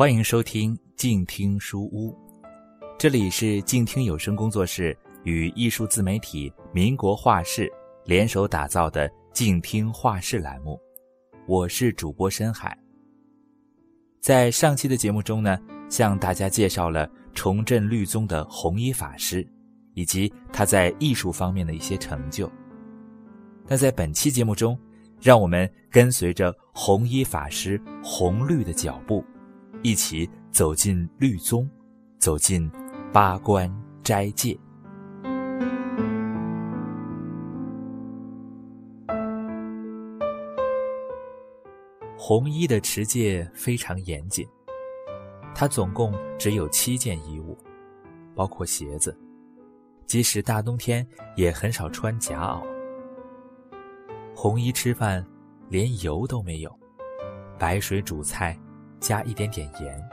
[0.00, 2.16] 欢迎收听静听书屋，
[2.98, 7.70] 这里是静听有声工作室与艺术自媒体民国画室
[8.06, 10.80] 联手打造的静听画室栏目，
[11.46, 12.74] 我是主播深海。
[14.22, 15.58] 在上期的节目中呢，
[15.90, 19.46] 向大家介绍了重振律宗的弘一法师，
[19.92, 22.50] 以及他在艺术方面的一些成就。
[23.66, 24.78] 那在本期节目中，
[25.20, 29.22] 让我们跟随着弘一法师弘律的脚步，
[29.82, 31.68] 一起走进律宗，
[32.18, 32.70] 走进
[33.12, 33.70] 八关
[34.02, 34.58] 斋戒。
[42.18, 44.46] 红衣的持戒非常严谨，
[45.54, 47.56] 他总共只有七件衣物，
[48.34, 49.18] 包括鞋子，
[50.04, 51.04] 即使大冬天
[51.36, 52.62] 也很少穿夹袄。
[54.36, 55.26] 红衣吃饭
[55.70, 56.70] 连油都没有，
[57.58, 58.56] 白水煮菜，
[59.00, 60.08] 加一点点盐。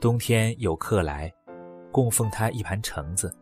[0.00, 1.32] 冬天有客来，
[1.90, 3.34] 供奉他一盘橙子，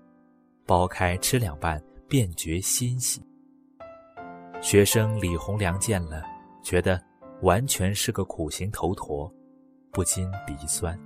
[0.67, 3.21] 剥开吃两半，便觉欣喜。
[4.61, 6.23] 学生李洪良见了。
[6.61, 7.01] 觉得
[7.41, 9.33] 完全是个苦行头陀，
[9.91, 10.99] 不禁鼻酸。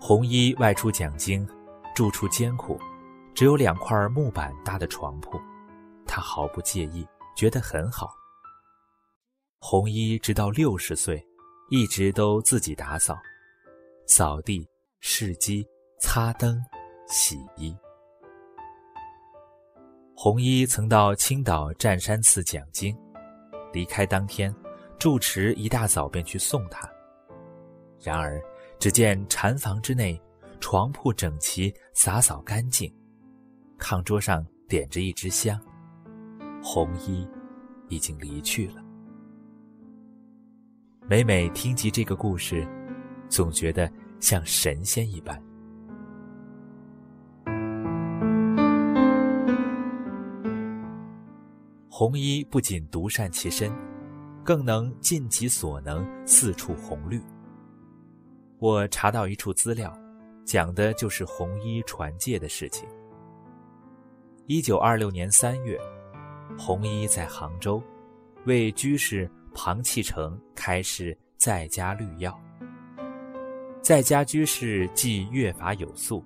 [0.00, 1.46] 红衣外出讲经，
[1.94, 2.78] 住处艰苦，
[3.34, 5.38] 只有两块木板搭的床铺，
[6.06, 8.14] 他毫不介意，觉得很好。
[9.66, 11.26] 红衣直到六十岁，
[11.70, 13.16] 一直都自己打扫、
[14.06, 14.68] 扫地、
[15.00, 15.66] 拭机、
[15.98, 16.62] 擦灯、
[17.08, 17.74] 洗衣。
[20.14, 22.94] 红衣曾到青岛湛山寺讲经，
[23.72, 24.54] 离开当天，
[24.98, 26.86] 住持一大早便去送他。
[27.98, 28.38] 然而，
[28.78, 30.20] 只见禅房之内，
[30.60, 32.94] 床铺整齐，洒扫干净，
[33.78, 35.58] 炕桌上点着一支香。
[36.62, 37.26] 红衣
[37.88, 38.83] 已经离去了。
[41.06, 42.66] 每每听及这个故事，
[43.28, 45.38] 总觉得像神仙一般。
[51.90, 53.70] 弘一不仅独善其身，
[54.42, 57.20] 更能尽其所能四处弘律。
[58.58, 59.94] 我查到一处资料，
[60.46, 62.88] 讲的就是弘一传戒的事情。
[64.46, 65.78] 一九二六年三月，
[66.58, 67.82] 弘一在杭州，
[68.46, 72.38] 为居士庞弃成开始在家律药。
[73.80, 76.24] 在家居士既乐法有素，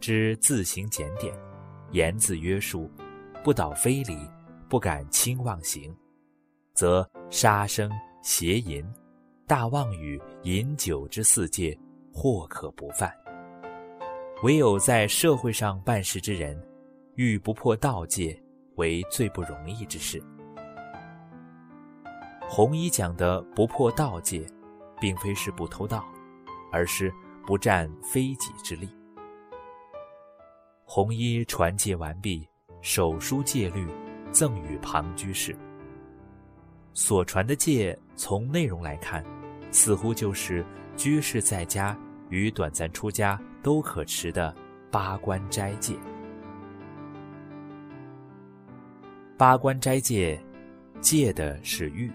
[0.00, 1.32] 知自行检点，
[1.92, 2.90] 言字约束，
[3.44, 4.16] 不蹈非礼。
[4.68, 5.92] 不敢轻妄行，
[6.74, 7.90] 则杀生、
[8.22, 8.88] 邪淫、
[9.44, 11.76] 大妄语、饮酒之四戒，
[12.12, 13.12] 或可不犯。
[14.44, 16.56] 唯有在社会上办事之人，
[17.16, 18.40] 欲不破道戒，
[18.76, 20.22] 为最不容易之事。
[22.52, 24.44] 弘一讲的不破道戒，
[25.00, 26.04] 并非是不偷盗，
[26.72, 27.14] 而是
[27.46, 28.88] 不占非己之利。
[30.84, 32.44] 弘一传戒完毕，
[32.82, 33.86] 手书戒律。
[34.32, 35.56] 赠与庞居士。
[36.94, 39.24] 所传的戒，从内容来看，
[39.72, 40.64] 似乎就是
[40.96, 44.54] 居士在家与短暂出家都可持的
[44.88, 45.96] 八关斋戒。
[49.36, 50.40] 八关斋戒，
[51.00, 52.08] 戒的是欲，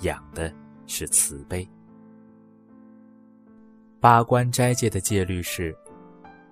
[0.00, 0.52] 养的
[0.86, 1.68] 是慈悲。
[4.00, 5.76] 八关斋戒的戒律是：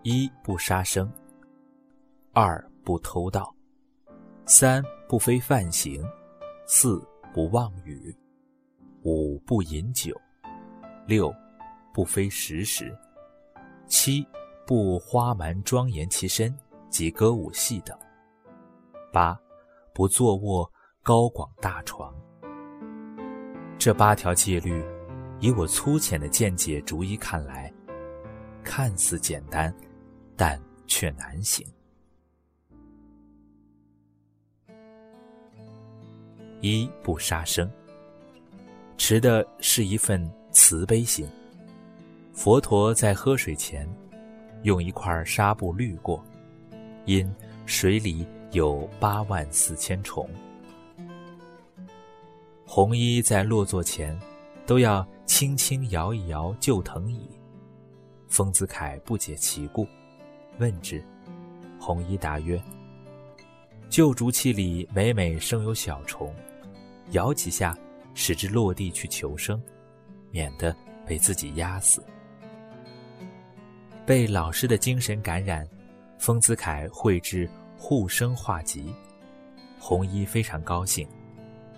[0.02, 1.10] 一不杀生，
[2.32, 3.54] 二不偷盗。
[4.46, 6.04] 三不非犯行，
[6.66, 7.00] 四
[7.32, 8.14] 不妄语，
[9.02, 10.14] 五不饮酒，
[11.06, 11.32] 六
[11.92, 12.96] 不非食时，
[13.86, 14.26] 七
[14.66, 16.52] 不花蛮庄严其身
[16.90, 17.96] 及歌舞戏等。
[19.12, 19.38] 八
[19.94, 20.70] 不坐卧
[21.02, 22.12] 高广大床。
[23.78, 24.82] 这八条戒律，
[25.38, 27.72] 以我粗浅的见解逐一看来，
[28.64, 29.72] 看似简单，
[30.34, 31.64] 但却难行。
[36.60, 37.70] 一不杀生，
[38.96, 41.28] 持的是一份慈悲心。
[42.32, 43.88] 佛陀在喝水前，
[44.62, 46.24] 用一块纱布滤过，
[47.04, 47.32] 因
[47.66, 50.28] 水里有八万四千虫。
[52.68, 54.18] 红衣在落座前，
[54.66, 57.30] 都要轻轻摇一摇旧藤椅。
[58.28, 59.86] 丰子恺不解其故，
[60.58, 61.02] 问之，
[61.78, 62.60] 红衣答曰。
[63.88, 66.34] 旧竹器里每每生有小虫，
[67.12, 67.78] 摇几下，
[68.14, 69.62] 使之落地去求生，
[70.32, 70.74] 免得
[71.06, 72.04] 被自己压死。
[74.04, 75.66] 被老师的精神感染，
[76.18, 77.48] 丰子恺绘制
[77.78, 78.92] 护生画集，
[79.78, 81.06] 红衣非常高兴，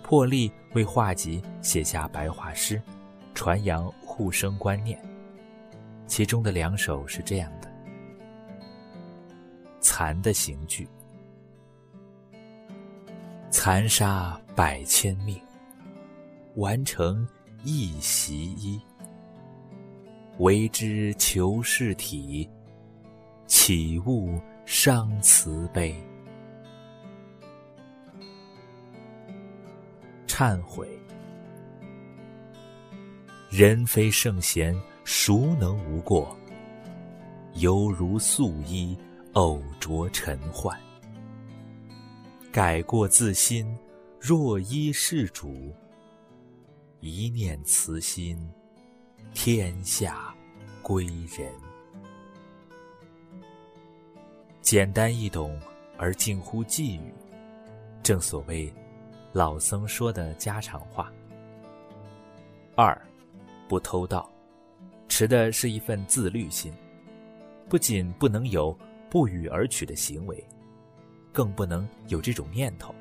[0.01, 2.81] 破例为画集写下白话诗，
[3.33, 4.99] 传扬护生观念。
[6.05, 7.71] 其中的两首是这样的：
[9.79, 10.87] 蚕的刑具，
[13.49, 15.39] 残杀百千命，
[16.55, 17.27] 完成
[17.63, 18.81] 一袭衣。
[20.39, 22.49] 为之求是体，
[23.45, 25.95] 岂悟伤慈悲？
[30.39, 30.87] 忏悔，
[33.49, 36.33] 人非圣贤，孰能无过？
[37.55, 38.97] 犹如素衣，
[39.33, 40.79] 偶着尘患。
[42.53, 43.77] 改过自新，
[44.17, 45.75] 若依是主，
[47.01, 48.39] 一念慈心。
[49.33, 50.33] 天下
[50.81, 51.53] 归人，
[54.61, 55.59] 简单易懂
[55.97, 57.13] 而近乎寄语，
[58.01, 58.73] 正所谓
[59.31, 61.11] 老僧说的家常话。
[62.75, 62.99] 二，
[63.67, 64.31] 不偷盗，
[65.07, 66.73] 持的是一份自律心，
[67.67, 68.77] 不仅不能有
[69.09, 70.43] 不与而取的行为，
[71.31, 72.93] 更不能有这种念头。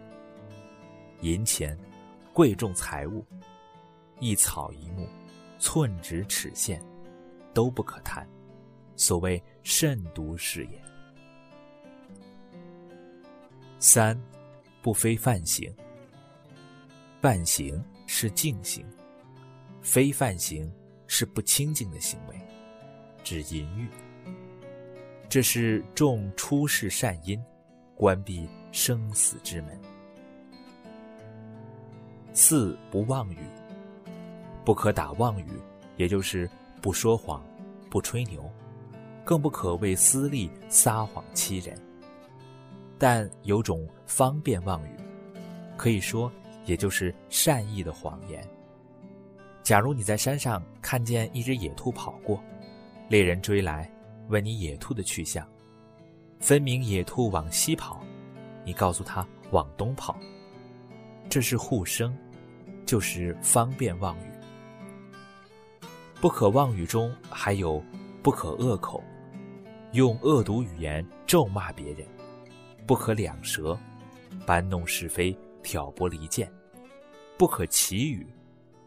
[1.20, 1.78] 银钱、
[2.32, 3.24] 贵重财物、
[4.20, 5.08] 一草一木。
[5.60, 6.80] 寸指尺线，
[7.52, 8.24] 都不可贪，
[8.94, 10.80] 所谓慎独是也。
[13.80, 14.16] 三，
[14.80, 15.74] 不非犯行。
[17.20, 18.86] 犯行是净行，
[19.82, 20.72] 非犯行
[21.08, 22.40] 是不清净的行为，
[23.24, 23.88] 指淫欲。
[25.28, 27.42] 这是种出世善因，
[27.96, 29.78] 关闭生死之门。
[32.32, 33.38] 四，不妄语。
[34.64, 35.48] 不可打妄语，
[35.96, 36.48] 也就是
[36.80, 37.42] 不说谎、
[37.90, 38.48] 不吹牛，
[39.24, 41.76] 更不可为私利撒谎欺人。
[42.96, 44.92] 但有种方便妄语，
[45.76, 46.30] 可以说
[46.68, 48.46] 也就是善意的谎言。
[49.62, 52.42] 假如你在山上看见一只野兔跑过，
[53.08, 53.90] 猎人追来
[54.28, 55.48] 问你野兔的去向，
[56.40, 58.00] 分明野兔往西跑，
[58.64, 60.14] 你告诉他往东跑，
[61.30, 62.14] 这是护生，
[62.84, 64.30] 就是方便妄语。
[66.20, 67.82] 不可妄语中还有
[68.22, 69.02] 不可恶口，
[69.92, 72.06] 用恶毒语言咒骂别人；
[72.86, 73.78] 不可两舌，
[74.44, 76.46] 搬弄是非，挑拨离间；
[77.38, 78.26] 不可绮语，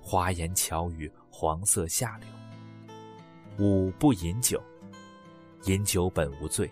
[0.02, 2.28] 花言巧语，黄色下流。
[3.58, 4.62] 五不饮酒，
[5.64, 6.70] 饮酒本无罪，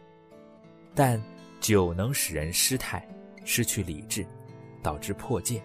[0.93, 1.21] 但
[1.61, 3.07] 酒能使人失态，
[3.45, 4.25] 失去理智，
[4.83, 5.63] 导致破戒，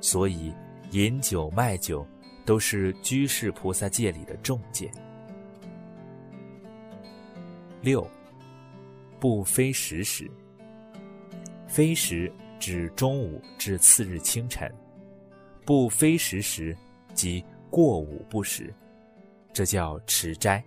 [0.00, 0.52] 所以
[0.90, 2.06] 饮酒卖酒。
[2.46, 4.90] 都是居士菩萨戒里的重戒。
[7.82, 8.10] 六，
[9.20, 10.30] 不非时时。
[11.66, 14.74] 非时指中午至次日清晨，
[15.68, 16.74] 不非时时
[17.12, 18.72] 即过午不食，
[19.52, 20.64] 这叫持斋。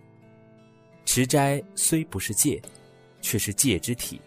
[1.05, 2.61] 持斋虽不是戒，
[3.19, 4.21] 却是戒之体，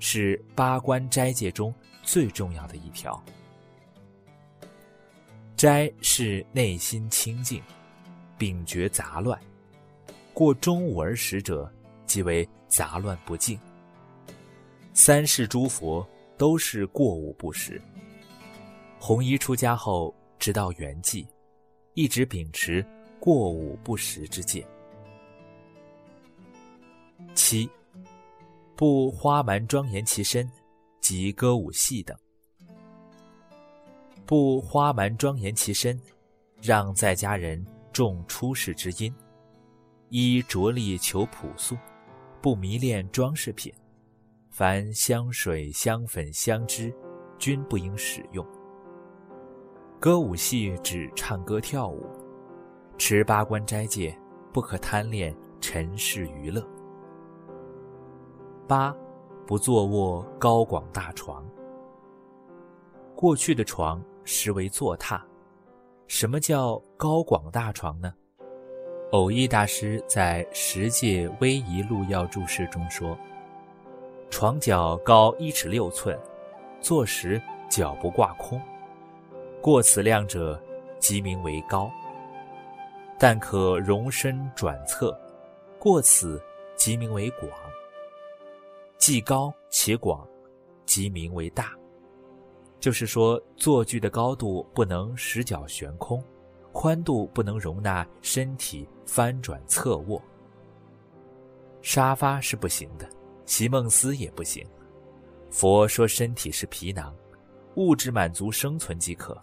[0.00, 1.72] 是八关斋戒中
[2.02, 3.22] 最重要的一条。
[5.56, 7.62] 斋是内心清净，
[8.36, 9.40] 摒绝杂乱。
[10.34, 11.72] 过中午而食者，
[12.04, 13.56] 即为杂乱不净。
[14.92, 16.04] 三世诸佛
[16.36, 17.80] 都是过午不食。
[19.02, 21.26] 红衣出家后，直到圆寂，
[21.94, 22.84] 一直秉持
[23.18, 24.64] 过午不食之戒。
[27.34, 27.68] 七，
[28.76, 30.48] 不花蛮庄严其身，
[31.00, 32.14] 及歌舞戏等。
[34.26, 35.98] 不花蛮庄严其身，
[36.60, 37.64] 让在家人
[37.94, 39.10] 重出世之因；
[40.10, 41.74] 依着力求朴素，
[42.42, 43.72] 不迷恋装饰品。
[44.50, 46.94] 凡香水、香粉、香脂，
[47.38, 48.46] 均不应使用。
[50.00, 52.06] 歌舞戏指唱歌跳舞，
[52.96, 54.18] 持八关斋戒，
[54.50, 56.66] 不可贪恋尘世娱乐。
[58.66, 58.96] 八，
[59.46, 61.44] 不坐卧高广大床。
[63.14, 64.02] 过去的床。
[64.24, 65.20] 实为坐榻。
[66.06, 68.14] 什么叫高广大床呢？
[69.10, 73.18] 偶一大师在《十界威仪录要注释》中说
[74.30, 76.16] ：“床脚高一尺六寸，
[76.80, 78.60] 坐时脚不挂空，
[79.62, 80.58] 过此量者，
[80.98, 81.90] 即名为高。
[83.18, 85.14] 但可容身转侧，
[85.78, 86.42] 过此
[86.76, 87.50] 即名为广。
[88.96, 90.26] 既高且广，
[90.86, 91.74] 即名为大。”
[92.80, 96.24] 就是说，坐具的高度不能使脚悬空，
[96.72, 100.22] 宽度不能容纳身体翻转侧卧。
[101.82, 103.06] 沙发是不行的，
[103.44, 104.66] 席梦思也不行。
[105.50, 107.14] 佛说身体是皮囊，
[107.74, 109.38] 物质满足生存即可，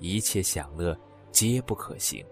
[0.00, 0.96] 一切享乐
[1.30, 2.24] 皆不可行。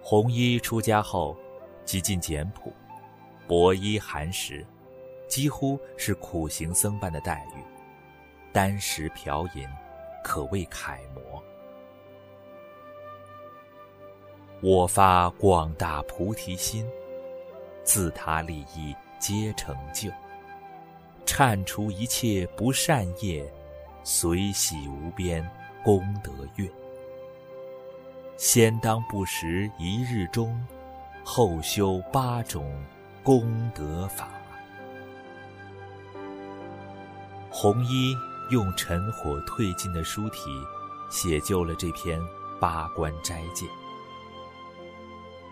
[0.00, 1.36] 红衣出家后，
[1.84, 2.72] 极尽简朴，
[3.48, 4.64] 薄衣寒食，
[5.26, 7.58] 几乎是苦行僧般的待遇，
[8.52, 9.68] 单食嫖淫，
[10.22, 11.42] 可谓楷模。
[14.60, 16.86] 我发广大菩提心，
[17.82, 20.08] 自他利益皆成就。
[21.24, 23.44] 忏除一切不善业，
[24.02, 25.48] 随喜无边
[25.82, 26.70] 功德运。
[28.36, 30.60] 先当不食一日中，
[31.24, 32.82] 后修八种
[33.22, 34.28] 功德法。
[37.50, 38.12] 弘一
[38.50, 40.50] 用尘火褪尽的书体，
[41.10, 42.20] 写就了这篇
[42.60, 43.66] 八关斋戒。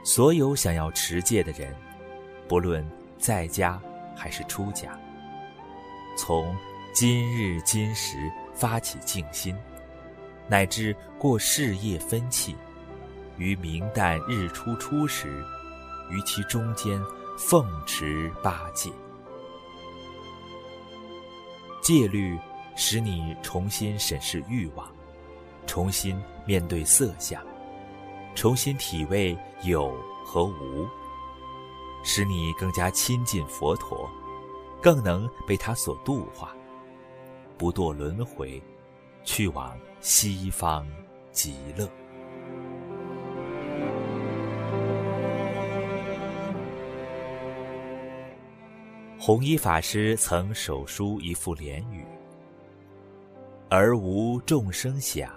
[0.04, 1.74] 所有想要持戒的人，
[2.48, 2.84] 不论
[3.18, 3.80] 在家
[4.16, 4.98] 还是出家，
[6.16, 6.56] 从
[6.92, 9.56] 今日今时发起静心，
[10.46, 12.54] 乃至过事业分气，
[13.38, 15.42] 于明旦日出初时，
[16.10, 17.00] 于其中间
[17.38, 18.90] 奉持八戒。
[21.80, 22.38] 戒律
[22.76, 24.86] 使你重新审视欲望，
[25.66, 27.42] 重新面对色相。
[28.34, 29.92] 重新体味有
[30.24, 30.86] 和无，
[32.04, 34.08] 使你更加亲近佛陀，
[34.82, 36.54] 更能被他所度化，
[37.56, 38.60] 不堕轮回，
[39.22, 40.86] 去往西方
[41.30, 41.88] 极乐。
[49.20, 52.04] 弘一法师曾手书一副联语
[53.70, 55.32] ：“而无众生想，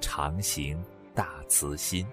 [0.00, 0.78] 常行。”
[1.14, 2.06] 大慈心，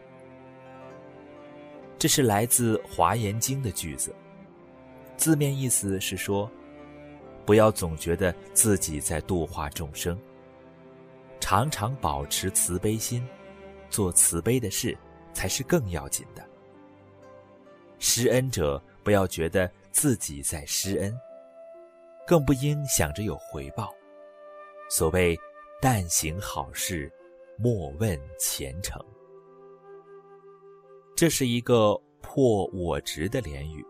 [1.97, 4.13] 这是来自《华严经》的句子。
[5.19, 6.49] 字面意思是说，
[7.45, 10.17] 不要总觉得自己在度化众生，
[11.41, 13.27] 常常保持慈悲心，
[13.89, 14.97] 做慈悲的事
[15.33, 16.41] 才是更要紧的。
[17.97, 21.13] 施恩者不要觉得自己在施恩，
[22.25, 23.93] 更不应想着有回报。
[24.89, 25.37] 所谓
[25.81, 27.11] “但行好事”。
[27.61, 29.03] 莫问前程，
[31.13, 33.85] 这是一个破我执的连语。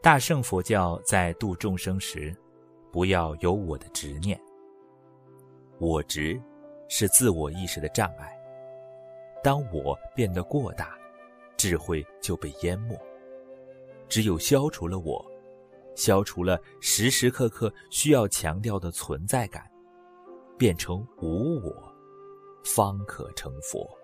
[0.00, 2.32] 大圣佛教在度众生时，
[2.92, 4.40] 不要有我的执念。
[5.80, 6.40] 我执
[6.88, 8.32] 是自我意识的障碍，
[9.42, 10.96] 当我变得过大，
[11.56, 12.96] 智慧就被淹没。
[14.08, 15.24] 只有消除了我，
[15.96, 19.68] 消除了时时刻刻需要强调的存在感，
[20.56, 21.92] 变成无我。
[22.64, 23.97] 方可成佛。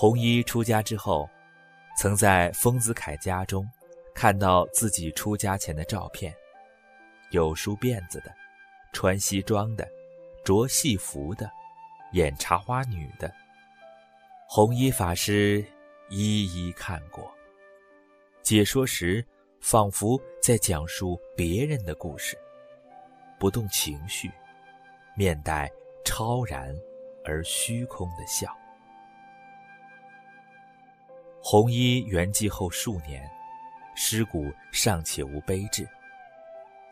[0.00, 1.28] 红衣出家之后，
[1.96, 3.68] 曾在丰子恺家中
[4.14, 6.32] 看到自己出家前的照片，
[7.32, 8.32] 有梳辫子的，
[8.92, 9.84] 穿西装的，
[10.44, 11.50] 着戏服的，
[12.12, 13.28] 演茶花女的。
[14.48, 15.66] 红衣法师
[16.10, 17.28] 一一看过，
[18.40, 19.26] 解说时。
[19.60, 22.38] 仿佛在讲述别人的故事，
[23.40, 24.30] 不动情绪，
[25.16, 25.68] 面带
[26.04, 26.72] 超然
[27.24, 28.56] 而虚空的笑。
[31.50, 33.26] 红衣圆寂后数年，
[33.94, 35.88] 尸骨尚且无碑志，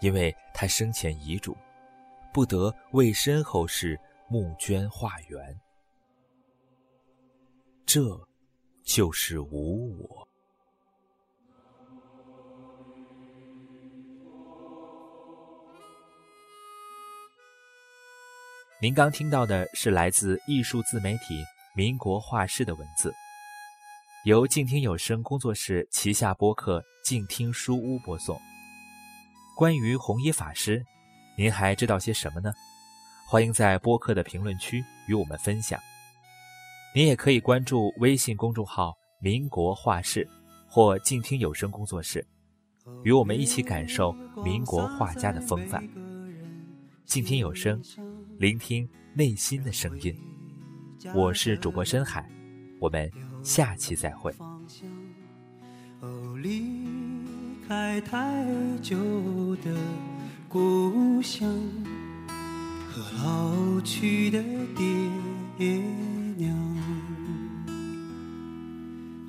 [0.00, 1.54] 因为他生前遗嘱，
[2.32, 5.60] 不得为身后事募捐化缘。
[7.84, 8.18] 这，
[8.82, 10.26] 就是无我。
[18.80, 21.44] 您刚听到的是来自艺术自媒体
[21.76, 23.12] “民国画室”的文字，
[24.26, 28.36] 由静听有声工作室旗下播客“静听书屋”播送。
[29.56, 30.84] 关于弘一法师，
[31.38, 32.52] 您还知道些什么呢？
[33.24, 35.78] 欢迎在播客的评论区与我们分享。
[36.92, 38.92] 您也可以关注微信公众号
[39.22, 40.28] “民国画室”
[40.68, 42.26] 或“静听有声工作室”，
[43.04, 44.10] 与我们一起感受
[44.44, 45.88] 民国画家的风范。
[47.04, 47.80] 静听有声。
[48.40, 50.12] 聆听内心的声音，
[51.14, 52.28] 我是主播深海，
[52.78, 53.10] 我们
[53.42, 54.34] 下期再会。
[56.00, 56.76] 哦，离
[57.66, 58.44] 开太
[58.82, 58.96] 久
[59.56, 59.74] 的
[60.48, 61.48] 故乡
[62.92, 64.42] 和老去的
[64.76, 64.86] 爹
[66.36, 66.54] 娘，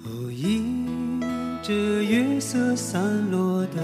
[0.04, 1.22] 哦，迎
[1.64, 1.74] 着
[2.04, 3.82] 月色散落的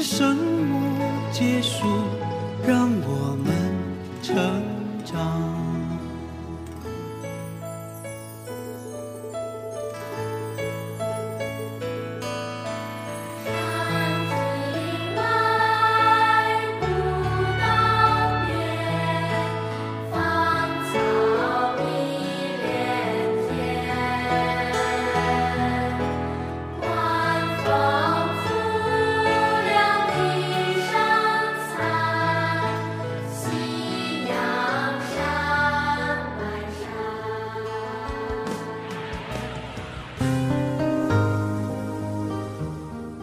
[0.00, 0.80] 是什么
[1.32, 1.84] 结束
[2.64, 2.88] 让